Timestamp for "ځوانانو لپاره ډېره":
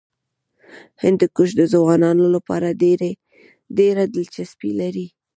1.73-4.03